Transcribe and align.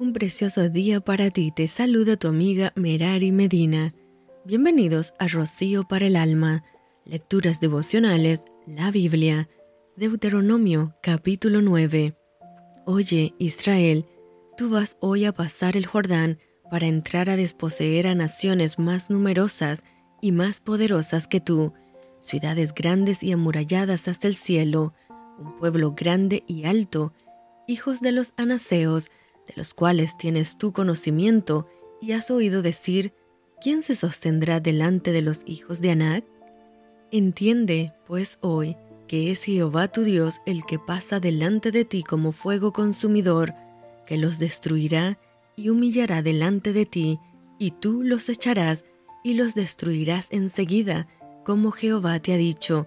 Un 0.00 0.12
precioso 0.12 0.68
día 0.68 1.00
para 1.00 1.28
ti. 1.32 1.50
Te 1.50 1.66
saluda 1.66 2.16
tu 2.16 2.28
amiga 2.28 2.72
Merari 2.76 3.32
Medina. 3.32 3.92
Bienvenidos 4.44 5.12
a 5.18 5.26
Rocío 5.26 5.88
para 5.88 6.06
el 6.06 6.14
Alma. 6.14 6.62
Lecturas 7.04 7.60
devocionales, 7.60 8.44
la 8.64 8.92
Biblia. 8.92 9.48
Deuteronomio 9.96 10.94
capítulo 11.02 11.62
9. 11.62 12.14
Oye, 12.86 13.34
Israel, 13.40 14.06
tú 14.56 14.70
vas 14.70 14.98
hoy 15.00 15.24
a 15.24 15.32
pasar 15.32 15.76
el 15.76 15.86
Jordán 15.86 16.38
para 16.70 16.86
entrar 16.86 17.28
a 17.28 17.34
desposeer 17.34 18.06
a 18.06 18.14
naciones 18.14 18.78
más 18.78 19.10
numerosas 19.10 19.82
y 20.22 20.30
más 20.30 20.60
poderosas 20.60 21.26
que 21.26 21.40
tú, 21.40 21.72
ciudades 22.20 22.72
grandes 22.72 23.24
y 23.24 23.32
amuralladas 23.32 24.06
hasta 24.06 24.28
el 24.28 24.36
cielo, 24.36 24.94
un 25.40 25.56
pueblo 25.58 25.96
grande 25.96 26.44
y 26.46 26.66
alto, 26.66 27.12
hijos 27.66 28.00
de 28.00 28.12
los 28.12 28.32
anaseos, 28.36 29.10
de 29.48 29.54
los 29.56 29.74
cuales 29.74 30.16
tienes 30.16 30.58
tu 30.58 30.72
conocimiento, 30.72 31.66
y 32.00 32.12
has 32.12 32.30
oído 32.30 32.62
decir, 32.62 33.12
¿quién 33.60 33.82
se 33.82 33.96
sostendrá 33.96 34.60
delante 34.60 35.10
de 35.10 35.22
los 35.22 35.42
hijos 35.46 35.80
de 35.80 35.90
Anac? 35.90 36.24
Entiende, 37.10 37.92
pues, 38.06 38.38
hoy, 38.42 38.76
que 39.08 39.30
es 39.30 39.42
Jehová 39.42 39.88
tu 39.88 40.02
Dios 40.02 40.40
el 40.46 40.64
que 40.64 40.78
pasa 40.78 41.18
delante 41.18 41.72
de 41.72 41.84
ti 41.84 42.04
como 42.04 42.30
fuego 42.30 42.72
consumidor, 42.72 43.54
que 44.06 44.18
los 44.18 44.38
destruirá 44.38 45.18
y 45.56 45.70
humillará 45.70 46.22
delante 46.22 46.72
de 46.72 46.86
ti, 46.86 47.18
y 47.58 47.72
tú 47.72 48.02
los 48.02 48.28
echarás 48.28 48.84
y 49.24 49.34
los 49.34 49.54
destruirás 49.54 50.28
enseguida, 50.30 51.08
como 51.44 51.72
Jehová 51.72 52.20
te 52.20 52.34
ha 52.34 52.36
dicho. 52.36 52.86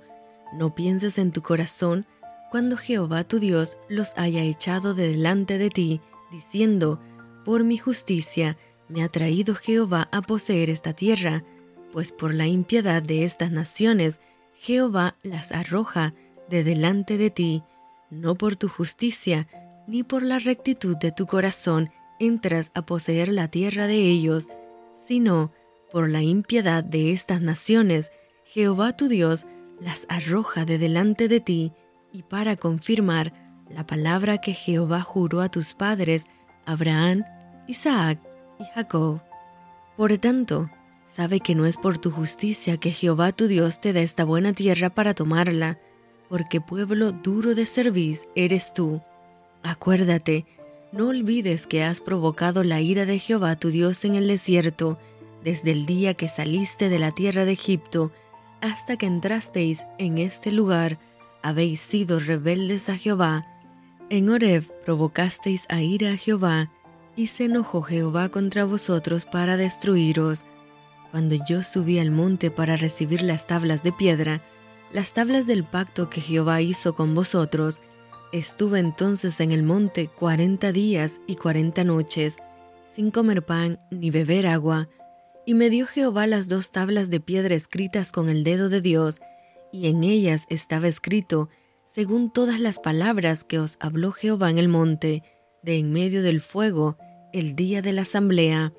No 0.54 0.76
pienses 0.76 1.18
en 1.18 1.32
tu 1.32 1.42
corazón 1.42 2.06
cuando 2.52 2.78
Jehová 2.78 3.24
tu 3.24 3.40
Dios 3.40 3.78
los 3.90 4.14
haya 4.18 4.44
echado 4.44 4.94
de 4.94 5.08
delante 5.10 5.58
de 5.58 5.70
ti, 5.70 6.02
diciendo, 6.32 7.00
Por 7.46 7.64
mi 7.64 7.78
justicia 7.78 8.58
me 8.88 9.04
ha 9.04 9.10
traído 9.10 9.56
Jehová 9.56 10.10
a 10.12 10.22
poseer 10.22 10.70
esta 10.70 10.94
tierra, 10.94 11.44
pues 11.92 12.12
por 12.12 12.34
la 12.34 12.48
impiedad 12.48 13.04
de 13.04 13.26
estas 13.26 13.52
naciones 13.52 14.20
Jehová 14.54 15.16
las 15.24 15.52
arroja 15.52 16.14
de 16.50 16.64
delante 16.64 17.18
de 17.18 17.30
ti, 17.30 17.64
no 18.10 18.36
por 18.36 18.56
tu 18.56 18.68
justicia, 18.68 19.48
ni 19.88 20.04
por 20.04 20.24
la 20.24 20.40
rectitud 20.40 20.96
de 20.98 21.12
tu 21.12 21.26
corazón 21.26 21.90
entras 22.20 22.72
a 22.76 22.86
poseer 22.86 23.30
la 23.30 23.48
tierra 23.48 23.88
de 23.88 23.96
ellos, 23.96 24.50
sino 25.08 25.52
por 25.92 26.10
la 26.10 26.22
impiedad 26.22 26.84
de 26.84 27.12
estas 27.12 27.42
naciones, 27.42 28.12
Jehová 28.46 28.96
tu 28.96 29.08
Dios 29.08 29.48
las 29.80 30.06
arroja 30.10 30.66
de 30.66 30.78
delante 30.78 31.28
de 31.28 31.40
ti, 31.40 31.74
y 32.14 32.24
para 32.24 32.56
confirmar 32.58 33.34
la 33.74 33.86
palabra 33.86 34.40
que 34.40 34.54
Jehová 34.54 35.02
juró 35.02 35.42
a 35.42 35.50
tus 35.50 35.74
padres, 35.74 36.26
Abraham, 36.66 37.24
Isaac 37.68 38.20
y 38.60 38.66
Jacob. 38.76 39.22
Por 39.98 40.18
tanto, 40.18 40.70
sabe 41.04 41.40
que 41.40 41.56
no 41.56 41.66
es 41.66 41.78
por 41.78 41.98
tu 41.98 42.12
justicia 42.12 42.78
que 42.78 42.92
Jehová 42.92 43.32
tu 43.32 43.48
Dios 43.48 43.80
te 43.80 43.94
da 43.94 44.02
esta 44.02 44.24
buena 44.24 44.54
tierra 44.54 44.90
para 44.90 45.14
tomarla, 45.14 45.80
porque 46.30 46.62
pueblo 46.62 47.12
duro 47.12 47.56
de 47.56 47.66
cerviz 47.66 48.26
eres 48.36 48.74
tú. 48.74 49.02
Acuérdate, 49.64 50.46
no 50.92 51.08
olvides 51.08 51.68
que 51.68 51.84
has 51.84 52.02
provocado 52.02 52.64
la 52.64 52.82
ira 52.82 53.06
de 53.06 53.20
Jehová 53.20 53.56
tu 53.56 53.70
Dios 53.70 54.04
en 54.06 54.16
el 54.16 54.28
desierto, 54.28 54.98
desde 55.44 55.72
el 55.72 55.86
día 55.86 56.14
que 56.14 56.28
saliste 56.28 56.90
de 56.90 57.00
la 57.00 57.12
tierra 57.12 57.46
de 57.46 57.54
Egipto 57.54 58.12
hasta 58.62 58.96
que 58.96 59.08
entrasteis 59.08 59.86
en 59.98 60.20
este 60.20 60.52
lugar, 60.52 61.00
habéis 61.42 61.82
sido 61.82 62.20
rebeldes 62.20 62.90
a 62.90 62.96
Jehová. 62.96 63.48
En 64.12 64.30
Horeb 64.30 64.66
provocasteis 64.84 65.66
a 65.70 65.82
ira 65.82 66.12
a 66.12 66.18
Jehová, 66.18 66.70
y 67.16 67.28
se 67.28 67.46
enojó 67.46 67.82
Jehová 67.82 68.28
contra 68.28 68.66
vosotros 68.66 69.24
para 69.24 69.56
destruiros. 69.56 70.44
Cuando 71.12 71.38
yo 71.48 71.64
subí 71.64 71.98
al 71.98 72.12
monte 72.12 72.52
para 72.52 72.76
recibir 72.76 73.22
las 73.22 73.48
tablas 73.48 73.84
de 73.84 73.94
piedra, 73.94 74.42
las 74.92 75.14
tablas 75.14 75.48
del 75.48 75.64
pacto 75.64 76.10
que 76.10 76.20
Jehová 76.20 76.62
hizo 76.62 76.94
con 76.94 77.16
vosotros, 77.16 77.80
estuve 78.34 78.80
entonces 78.80 79.40
en 79.40 79.54
el 79.54 79.64
monte 79.64 80.10
cuarenta 80.10 80.74
días 80.74 81.22
y 81.26 81.36
cuarenta 81.38 81.86
noches, 81.86 82.36
sin 82.84 83.12
comer 83.12 83.46
pan 83.46 83.80
ni 83.92 84.12
beber 84.12 84.46
agua, 84.46 84.90
y 85.46 85.54
me 85.54 85.70
dio 85.70 85.88
Jehová 85.88 86.28
las 86.28 86.50
dos 86.50 86.72
tablas 86.74 87.10
de 87.10 87.22
piedra 87.22 87.56
escritas 87.56 88.12
con 88.12 88.28
el 88.28 88.44
dedo 88.44 88.68
de 88.68 88.82
Dios, 88.82 89.22
y 89.72 89.88
en 89.88 90.04
ellas 90.04 90.48
estaba 90.50 90.90
escrito, 90.90 91.48
según 91.86 92.32
todas 92.32 92.60
las 92.60 92.80
palabras 92.80 93.44
que 93.44 93.60
os 93.60 93.78
habló 93.80 94.12
Jehová 94.12 94.50
en 94.50 94.58
el 94.58 94.68
monte, 94.68 95.24
de 95.64 95.78
en 95.78 95.92
medio 95.92 96.24
del 96.24 96.42
fuego, 96.42 96.98
el 97.34 97.56
día 97.56 97.82
de 97.82 97.94
la 97.94 98.02
asamblea. 98.02 98.74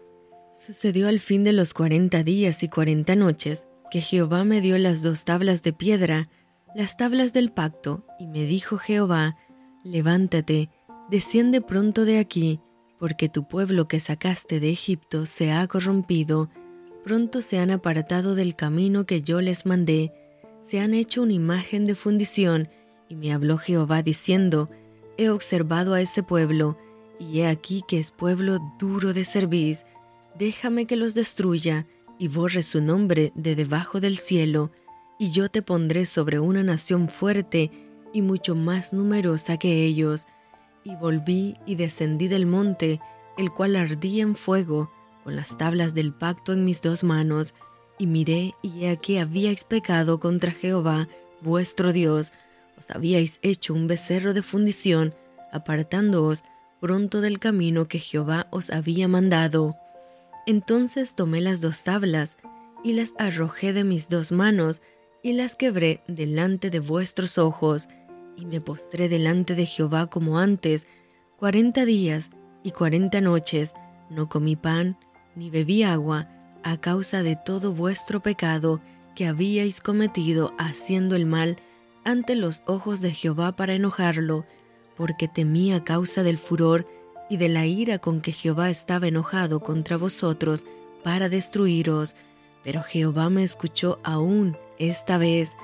Sucedió 0.53 1.09
al 1.09 1.21
fin 1.21 1.45
de 1.45 1.53
los 1.53 1.75
cuarenta 1.75 2.23
días 2.23 2.63
y 2.63 2.69
cuarenta 2.69 3.17
noches, 3.17 3.67
que 3.91 4.01
Jehová 4.01 4.45
me 4.45 4.61
dio 4.61 4.79
las 4.79 5.03
dos 5.03 5.25
tablas 5.25 5.63
de 5.63 5.73
piedra, 5.73 6.29
las 6.75 6.97
tablas 6.97 7.33
del 7.33 7.53
pacto, 7.53 8.07
y 8.19 8.27
me 8.27 8.45
dijo 8.45 8.79
Jehová, 8.79 9.37
levántate, 9.85 10.71
desciende 11.11 11.61
pronto 11.61 12.05
de 12.05 12.19
aquí, 12.19 12.61
porque 12.99 13.29
tu 13.29 13.47
pueblo 13.47 13.89
que 13.89 14.01
sacaste 14.01 14.61
de 14.61 14.71
Egipto 14.71 15.27
se 15.27 15.53
ha 15.53 15.67
corrompido, 15.67 16.49
pronto 17.05 17.43
se 17.43 17.59
han 17.59 17.71
apartado 17.71 18.35
del 18.35 18.55
camino 18.55 19.05
que 19.05 19.23
yo 19.23 19.41
les 19.41 19.67
mandé, 19.67 20.13
se 20.61 20.81
han 20.81 20.95
hecho 20.95 21.23
una 21.23 21.33
imagen 21.33 21.87
de 21.87 21.95
fundición, 21.95 22.69
y 23.13 23.15
me 23.15 23.35
habló 23.35 23.59
Jehová 23.59 24.03
diciendo, 24.03 24.71
He 25.19 25.29
observado 25.29 25.93
a 25.93 26.01
ese 26.01 26.23
pueblo, 26.23 26.79
y 27.19 27.41
he 27.41 27.47
aquí 27.47 27.83
que 27.87 27.99
es 27.99 28.11
pueblo 28.11 28.59
duro 28.79 29.13
de 29.13 29.27
cerviz, 29.27 29.85
déjame 30.39 30.87
que 30.87 30.97
los 30.97 31.15
destruya, 31.15 31.87
y 32.19 32.29
borre 32.29 32.63
su 32.63 32.81
nombre 32.81 33.31
de 33.35 33.55
debajo 33.55 34.01
del 34.01 34.17
cielo, 34.17 34.71
y 35.19 35.31
yo 35.31 35.51
te 35.51 35.61
pondré 35.61 36.07
sobre 36.07 36.41
una 36.41 36.63
nación 36.63 37.11
fuerte 37.11 37.71
y 38.15 38.23
mucho 38.23 38.55
más 38.55 38.95
numerosa 38.95 39.59
que 39.59 39.85
ellos. 39.85 40.27
Y 40.83 40.97
volví 40.97 41.59
y 41.67 41.75
descendí 41.75 42.29
del 42.29 42.47
monte, 42.47 42.99
el 43.37 43.53
cual 43.53 43.77
ardía 43.77 44.23
en 44.23 44.35
fuego, 44.35 44.91
con 45.23 45.37
las 45.37 45.59
tablas 45.59 45.93
del 45.93 46.15
pacto 46.15 46.55
en 46.55 46.65
mis 46.65 46.81
dos 46.81 47.05
manos, 47.05 47.53
y 47.99 48.07
miré, 48.07 48.55
y 48.63 48.85
he 48.85 48.89
aquí 48.89 49.19
habíais 49.19 49.65
pecado 49.65 50.19
contra 50.19 50.51
Jehová, 50.51 51.09
vuestro 51.43 51.93
Dios, 51.93 52.33
habíais 52.91 53.39
hecho 53.43 53.75
un 53.75 53.87
becerro 53.87 54.35
de 54.35 54.43
fundición, 54.43 55.15
apartándoos 55.53 56.43
pronto 56.81 57.21
del 57.21 57.39
camino 57.39 57.87
que 57.87 57.99
Jehová 57.99 58.49
os 58.51 58.71
había 58.71 59.07
mandado. 59.07 59.77
Entonces 60.47 61.15
tomé 61.15 61.41
las 61.41 61.61
dos 61.61 61.85
tablas, 61.85 62.37
y 62.83 62.95
las 62.95 63.15
arrojé 63.19 63.73
de 63.73 63.85
mis 63.85 64.09
dos 64.09 64.33
manos, 64.33 64.83
y 65.23 65.35
las 65.35 65.55
quebré 65.55 66.03
delante 66.09 66.71
de 66.71 66.81
vuestros 66.81 67.39
ojos, 67.39 67.89
y 68.37 68.45
me 68.47 68.61
postré 68.61 69.09
delante 69.09 69.55
de 69.55 69.67
Jehová 69.67 70.07
como 70.07 70.39
antes, 70.39 70.87
cuarenta 71.39 71.85
días 71.85 72.31
y 72.65 72.73
cuarenta 72.73 73.21
noches, 73.21 73.75
no 74.11 74.29
comí 74.29 74.57
pan, 74.57 74.99
ni 75.37 75.51
bebí 75.51 75.85
agua, 75.85 76.29
a 76.65 76.81
causa 76.81 77.23
de 77.23 77.37
todo 77.37 77.73
vuestro 77.73 78.21
pecado 78.21 78.81
que 79.15 79.27
habíais 79.27 79.81
cometido 79.81 80.53
haciendo 80.59 81.17
el 81.17 81.27
mal 81.27 81.57
ante 82.05 82.35
los 82.35 82.63
ojos 82.67 83.01
de 83.01 83.13
Jehová 83.13 83.57
para 83.57 83.75
enojarlo, 83.75 84.45
porque 84.97 85.29
temí 85.29 85.73
a 85.73 85.85
causa 85.85 86.23
del 86.23 86.39
furor 86.39 86.87
y 87.31 87.37
de 87.37 87.49
la 87.49 87.67
ira 87.67 87.99
con 87.99 88.21
que 88.21 88.33
Jehová 88.33 88.71
estaba 88.71 89.09
enojado 89.09 89.61
contra 89.61 89.97
vosotros 89.97 90.67
para 91.03 91.29
destruiros. 91.29 92.17
Pero 92.63 92.83
Jehová 92.83 93.31
me 93.31 93.43
escuchó 93.43 93.99
aún 94.05 94.57
esta 94.79 95.19
vez. 95.19 95.57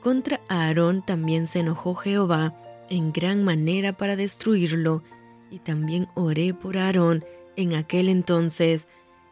Contra 0.00 0.40
Aarón 0.48 1.04
también 1.04 1.46
se 1.46 1.60
enojó 1.60 1.94
Jehová 1.94 2.54
en 2.88 3.12
gran 3.12 3.44
manera 3.44 3.92
para 3.92 4.16
destruirlo, 4.16 5.02
y 5.50 5.58
también 5.58 6.08
oré 6.14 6.54
por 6.54 6.78
Aarón 6.78 7.24
en 7.56 7.74
aquel 7.74 8.08
entonces, 8.08 8.86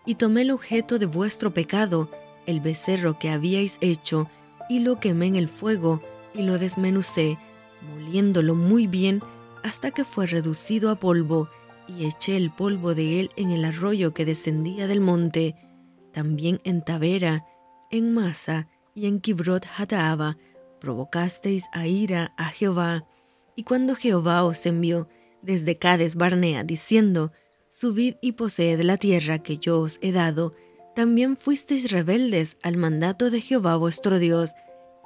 y 0.05 0.17
tomé 0.17 0.43
el 0.43 0.51
objeto 0.51 0.99
de 0.99 1.07
vuestro 1.07 1.55
pecado, 1.55 2.11
el 2.47 2.61
becerro 2.61 3.19
que 3.19 3.31
habíais 3.31 3.79
hecho, 3.81 4.29
y 4.69 4.81
lo 4.81 4.99
quemé 4.99 5.27
en 5.27 5.37
el 5.37 5.49
fuego, 5.49 6.03
y 6.37 6.43
lo 6.43 6.59
desmenucé, 6.59 7.39
moliéndolo 7.83 8.55
muy 8.55 8.87
bien 8.87 9.23
hasta 9.63 9.91
que 9.91 10.05
fue 10.05 10.27
reducido 10.27 10.91
a 10.91 10.97
polvo, 10.97 11.49
y 11.89 12.07
eché 12.07 12.37
el 12.37 12.51
polvo 12.51 12.95
de 12.95 13.21
él 13.21 13.31
en 13.37 13.51
el 13.51 13.65
arroyo 13.65 14.13
que 14.13 14.25
descendía 14.25 14.87
del 14.87 15.01
monte, 15.01 15.55
también 16.13 16.61
en 16.65 16.83
Tavera, 16.83 17.45
en 17.91 18.13
Masa 18.13 18.69
y 18.95 19.07
en 19.07 19.21
Kibrot 19.21 19.67
Hataaba, 19.77 20.37
provocasteis 20.81 21.67
a 21.73 21.87
ira 21.87 22.33
a 22.37 22.47
Jehová. 22.47 23.07
Y 23.55 23.65
cuando 23.65 23.95
Jehová 23.95 24.45
os 24.45 24.67
envió 24.67 25.09
desde 25.43 25.79
Cades 25.79 26.17
Barnea, 26.17 26.65
diciendo, 26.65 27.33
subid 27.69 28.15
y 28.21 28.33
poseed 28.33 28.81
la 28.83 28.97
tierra 28.97 29.39
que 29.41 29.59
yo 29.59 29.81
os 29.81 29.99
he 30.01 30.13
dado, 30.13 30.55
también 30.95 31.37
fuisteis 31.37 31.91
rebeldes 31.91 32.57
al 32.63 32.77
mandato 32.77 33.31
de 33.31 33.41
Jehová 33.41 33.77
vuestro 33.77 34.19
Dios, 34.19 34.53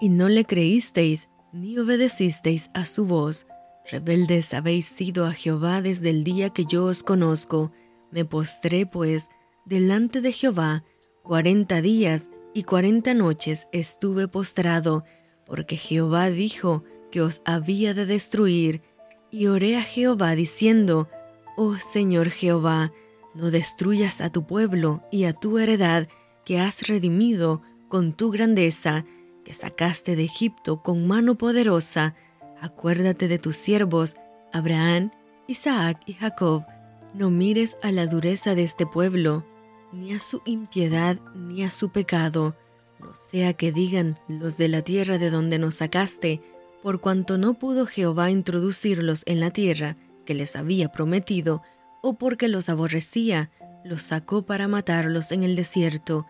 y 0.00 0.08
no 0.08 0.28
le 0.28 0.44
creísteis, 0.44 1.28
ni 1.52 1.78
obedecisteis 1.78 2.70
a 2.74 2.86
su 2.86 3.04
voz. 3.04 3.46
Rebeldes 3.90 4.54
habéis 4.54 4.86
sido 4.86 5.26
a 5.26 5.32
Jehová 5.32 5.82
desde 5.82 6.10
el 6.10 6.24
día 6.24 6.50
que 6.50 6.64
yo 6.64 6.84
os 6.84 7.02
conozco. 7.02 7.72
Me 8.10 8.24
postré, 8.24 8.86
pues, 8.86 9.28
delante 9.64 10.20
de 10.20 10.32
Jehová, 10.32 10.84
cuarenta 11.22 11.80
días 11.80 12.30
y 12.54 12.62
cuarenta 12.64 13.14
noches 13.14 13.68
estuve 13.72 14.28
postrado, 14.28 15.04
porque 15.44 15.76
Jehová 15.76 16.30
dijo 16.30 16.84
que 17.10 17.20
os 17.20 17.42
había 17.44 17.94
de 17.94 18.06
destruir, 18.06 18.82
y 19.30 19.46
oré 19.46 19.76
a 19.76 19.82
Jehová 19.82 20.34
diciendo, 20.34 21.08
Oh 21.56 21.76
Señor 21.76 22.30
Jehová, 22.30 22.92
no 23.34 23.50
destruyas 23.50 24.20
a 24.20 24.30
tu 24.30 24.46
pueblo 24.46 25.04
y 25.12 25.24
a 25.24 25.32
tu 25.32 25.58
heredad 25.58 26.08
que 26.44 26.58
has 26.58 26.88
redimido 26.88 27.62
con 27.88 28.12
tu 28.12 28.30
grandeza, 28.30 29.04
que 29.44 29.52
sacaste 29.52 30.16
de 30.16 30.24
Egipto 30.24 30.82
con 30.82 31.06
mano 31.06 31.36
poderosa. 31.36 32.14
Acuérdate 32.60 33.28
de 33.28 33.38
tus 33.38 33.56
siervos, 33.56 34.14
Abraham, 34.52 35.10
Isaac 35.46 36.00
y 36.06 36.14
Jacob. 36.14 36.64
No 37.14 37.30
mires 37.30 37.76
a 37.82 37.90
la 37.92 38.06
dureza 38.06 38.54
de 38.54 38.62
este 38.62 38.86
pueblo, 38.86 39.44
ni 39.92 40.12
a 40.12 40.20
su 40.20 40.42
impiedad, 40.44 41.18
ni 41.34 41.64
a 41.64 41.70
su 41.70 41.90
pecado. 41.90 42.56
No 43.00 43.14
sea 43.14 43.54
que 43.54 43.72
digan 43.72 44.14
los 44.28 44.56
de 44.56 44.68
la 44.68 44.82
tierra 44.82 45.18
de 45.18 45.30
donde 45.30 45.58
nos 45.58 45.76
sacaste, 45.76 46.42
por 46.82 47.00
cuanto 47.00 47.38
no 47.38 47.54
pudo 47.54 47.86
Jehová 47.86 48.30
introducirlos 48.30 49.22
en 49.26 49.40
la 49.40 49.50
tierra 49.50 49.96
que 50.24 50.34
les 50.34 50.54
había 50.54 50.92
prometido, 50.92 51.62
o 52.02 52.14
porque 52.14 52.48
los 52.48 52.68
aborrecía, 52.68 53.50
los 53.84 54.02
sacó 54.02 54.42
para 54.42 54.68
matarlos 54.68 55.32
en 55.32 55.42
el 55.42 55.56
desierto. 55.56 56.26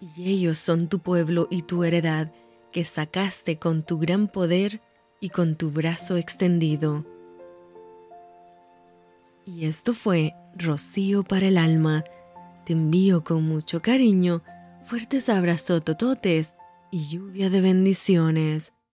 Y 0.00 0.30
ellos 0.30 0.58
son 0.58 0.88
tu 0.88 1.00
pueblo 1.00 1.48
y 1.50 1.62
tu 1.62 1.84
heredad, 1.84 2.32
que 2.72 2.84
sacaste 2.84 3.58
con 3.58 3.82
tu 3.82 3.98
gran 3.98 4.28
poder 4.28 4.80
y 5.20 5.30
con 5.30 5.56
tu 5.56 5.70
brazo 5.70 6.16
extendido. 6.16 7.04
Y 9.44 9.66
esto 9.66 9.94
fue 9.94 10.34
Rocío 10.56 11.24
para 11.24 11.48
el 11.48 11.58
alma. 11.58 12.04
Te 12.64 12.72
envío 12.74 13.24
con 13.24 13.42
mucho 13.42 13.82
cariño, 13.82 14.42
fuertes 14.84 15.28
abrazos 15.28 15.84
tototes 15.84 16.54
y 16.90 17.08
lluvia 17.08 17.50
de 17.50 17.60
bendiciones. 17.60 18.72